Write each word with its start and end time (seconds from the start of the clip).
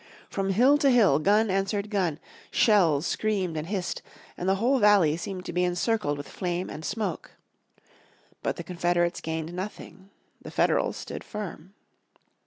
From 0.31 0.49
hill 0.49 0.79
to 0.79 0.89
hill 0.89 1.19
gun 1.19 1.51
answered 1.51 1.91
gun, 1.91 2.19
shells 2.49 3.05
screamed 3.05 3.55
and 3.55 3.67
hissed, 3.67 4.01
and 4.35 4.49
the 4.49 4.55
whole 4.55 4.79
valley 4.79 5.15
seemed 5.15 5.45
to 5.45 5.53
be 5.53 5.63
encircled 5.63 6.17
with 6.17 6.27
flame 6.27 6.71
and 6.71 6.83
smoke. 6.83 7.33
But 8.41 8.55
the 8.55 8.63
Confederates 8.63 9.21
gained 9.21 9.53
nothing. 9.53 10.09
The 10.41 10.49
Federals 10.49 10.97
stood 10.97 11.23
firm. 11.23 11.75